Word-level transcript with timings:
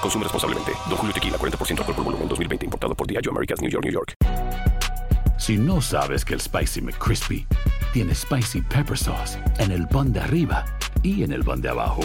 Consume 0.00 0.24
responsablemente. 0.24 0.72
Don 0.88 0.96
Julio 0.96 1.12
Tequila, 1.14 1.38
40% 1.38 1.78
alcohol 1.78 1.94
por 1.94 2.04
volumen, 2.04 2.28
2020. 2.28 2.66
Importado 2.66 2.94
por 2.94 3.06
Diageo 3.06 3.32
Americas, 3.32 3.60
New 3.60 3.70
York, 3.70 3.84
New 3.84 3.92
York. 3.92 4.14
Si 5.38 5.56
no 5.56 5.80
sabes 5.80 6.24
que 6.24 6.34
el 6.34 6.40
Spicy 6.40 6.82
McCrispy 6.82 7.46
tiene 7.92 8.14
Spicy 8.14 8.60
Pepper 8.60 8.96
Sauce 8.96 9.38
en 9.58 9.72
el 9.72 9.88
pan 9.88 10.12
de 10.12 10.20
arriba 10.20 10.64
y 11.02 11.22
en 11.22 11.32
el 11.32 11.42
pan 11.42 11.62
de 11.62 11.70
abajo, 11.70 12.02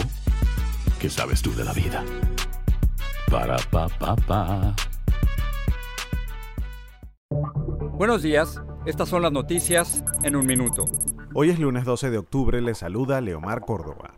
¿qué 0.98 1.10
sabes 1.10 1.42
tú 1.42 1.54
de 1.54 1.64
la 1.64 1.72
vida? 1.74 2.02
Para, 3.30 3.58
pa, 3.70 3.88
pa, 3.88 4.16
pa. 4.16 4.74
Buenos 7.92 8.22
días, 8.22 8.60
estas 8.86 9.08
son 9.08 9.22
las 9.22 9.32
noticias 9.32 10.02
en 10.22 10.34
un 10.34 10.46
minuto. 10.46 10.86
Hoy 11.34 11.50
es 11.50 11.58
lunes 11.58 11.84
12 11.84 12.10
de 12.10 12.18
octubre, 12.18 12.62
le 12.62 12.74
saluda 12.74 13.20
Leomar 13.20 13.60
Córdoba. 13.60 14.14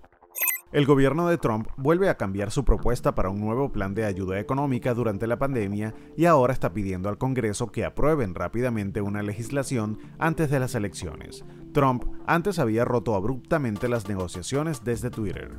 El 0.70 0.84
gobierno 0.84 1.28
de 1.28 1.38
Trump 1.38 1.68
vuelve 1.78 2.10
a 2.10 2.18
cambiar 2.18 2.50
su 2.50 2.62
propuesta 2.62 3.14
para 3.14 3.30
un 3.30 3.40
nuevo 3.40 3.72
plan 3.72 3.94
de 3.94 4.04
ayuda 4.04 4.38
económica 4.38 4.92
durante 4.92 5.26
la 5.26 5.38
pandemia 5.38 5.94
y 6.14 6.26
ahora 6.26 6.52
está 6.52 6.74
pidiendo 6.74 7.08
al 7.08 7.16
Congreso 7.16 7.72
que 7.72 7.86
aprueben 7.86 8.34
rápidamente 8.34 9.00
una 9.00 9.22
legislación 9.22 9.98
antes 10.18 10.50
de 10.50 10.60
las 10.60 10.74
elecciones. 10.74 11.42
Trump 11.72 12.04
antes 12.26 12.58
había 12.58 12.84
roto 12.84 13.14
abruptamente 13.14 13.88
las 13.88 14.08
negociaciones 14.08 14.84
desde 14.84 15.08
Twitter. 15.08 15.58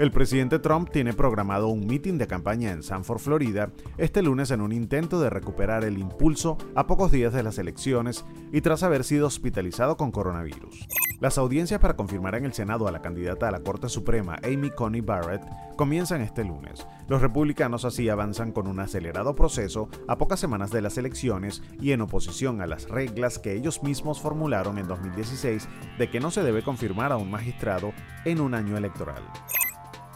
El 0.00 0.12
presidente 0.12 0.58
Trump 0.58 0.88
tiene 0.88 1.12
programado 1.12 1.68
un 1.68 1.86
mitin 1.86 2.16
de 2.16 2.26
campaña 2.26 2.70
en 2.70 2.82
Sanford, 2.82 3.18
Florida, 3.18 3.70
este 3.98 4.22
lunes 4.22 4.50
en 4.50 4.62
un 4.62 4.72
intento 4.72 5.20
de 5.20 5.28
recuperar 5.28 5.84
el 5.84 5.98
impulso 5.98 6.56
a 6.74 6.86
pocos 6.86 7.12
días 7.12 7.34
de 7.34 7.42
las 7.42 7.58
elecciones 7.58 8.24
y 8.50 8.62
tras 8.62 8.82
haber 8.82 9.04
sido 9.04 9.26
hospitalizado 9.26 9.98
con 9.98 10.10
coronavirus. 10.10 10.88
Las 11.20 11.36
audiencias 11.36 11.80
para 11.80 11.96
confirmar 11.96 12.34
en 12.34 12.46
el 12.46 12.54
Senado 12.54 12.88
a 12.88 12.92
la 12.92 13.02
candidata 13.02 13.48
a 13.48 13.50
la 13.50 13.60
Corte 13.60 13.90
Suprema, 13.90 14.38
Amy 14.42 14.70
Coney 14.70 15.02
Barrett, 15.02 15.42
comienzan 15.76 16.22
este 16.22 16.44
lunes. 16.44 16.86
Los 17.06 17.20
republicanos 17.20 17.84
así 17.84 18.08
avanzan 18.08 18.52
con 18.52 18.68
un 18.68 18.80
acelerado 18.80 19.34
proceso 19.34 19.90
a 20.08 20.16
pocas 20.16 20.40
semanas 20.40 20.70
de 20.70 20.80
las 20.80 20.96
elecciones 20.96 21.62
y 21.78 21.92
en 21.92 22.00
oposición 22.00 22.62
a 22.62 22.66
las 22.66 22.88
reglas 22.88 23.38
que 23.38 23.52
ellos 23.52 23.82
mismos 23.82 24.18
formularon 24.18 24.78
en 24.78 24.88
2016 24.88 25.68
de 25.98 26.08
que 26.08 26.20
no 26.20 26.30
se 26.30 26.42
debe 26.42 26.62
confirmar 26.62 27.12
a 27.12 27.18
un 27.18 27.30
magistrado 27.30 27.92
en 28.24 28.40
un 28.40 28.54
año 28.54 28.78
electoral. 28.78 29.22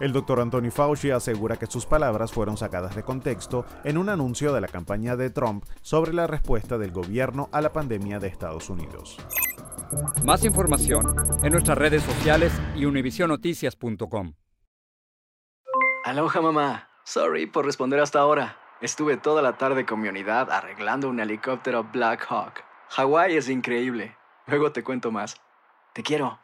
El 0.00 0.12
doctor 0.12 0.41
Anthony 0.41 0.71
Fauci 0.71 1.10
asegura 1.10 1.56
que 1.56 1.66
sus 1.66 1.87
palabras 1.87 2.32
fueron 2.32 2.56
sacadas 2.56 2.97
de 2.97 3.05
contexto 3.05 3.65
en 3.84 3.97
un 3.97 4.09
anuncio 4.09 4.53
de 4.53 4.60
la 4.60 4.69
campaña 4.69 5.16
de 5.16 5.31
Trump 5.31 5.65
sobre 5.82 6.12
la 6.12 6.27
respuesta 6.27 6.78
del 6.78 6.91
gobierno 6.91 7.49
a 7.53 7.60
la 7.60 7.72
pandemia 7.72 8.19
de 8.19 8.28
Estados 8.28 8.71
Unidos. 8.71 9.19
Más 10.25 10.44
información 10.44 11.15
en 11.43 11.53
nuestras 11.53 11.78
redes 11.78 12.03
sociales 12.03 12.53
y 12.75 12.84
univisionoticias.com. 12.87 14.34
Aloha 16.04 16.41
mamá. 16.41 16.88
Sorry 17.04 17.47
por 17.47 17.65
responder 17.65 18.00
hasta 18.00 18.19
ahora. 18.19 18.59
Estuve 18.81 19.16
toda 19.16 19.43
la 19.43 19.56
tarde 19.56 19.87
con 19.87 20.00
mi 20.00 20.09
unidad 20.09 20.50
arreglando 20.50 21.09
un 21.09 21.21
helicóptero 21.21 21.84
Black 21.93 22.27
Hawk. 22.28 22.65
Hawái 22.91 23.37
es 23.37 23.49
increíble. 23.49 24.16
Luego 24.47 24.72
te 24.72 24.83
cuento 24.83 25.10
más. 25.10 25.41
Te 25.93 26.03
quiero. 26.03 26.44